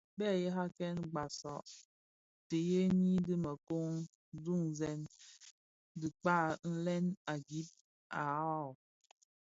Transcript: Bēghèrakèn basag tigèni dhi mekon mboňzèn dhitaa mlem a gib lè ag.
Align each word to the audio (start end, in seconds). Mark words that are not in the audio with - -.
Bēghèrakèn 0.17 0.97
basag 1.13 1.65
tigèni 2.49 3.13
dhi 3.25 3.35
mekon 3.45 3.91
mboňzèn 4.35 5.01
dhitaa 5.99 6.47
mlem 6.71 7.05
a 7.31 7.33
gib 7.47 7.67
lè 7.75 8.15
ag. 8.25 8.69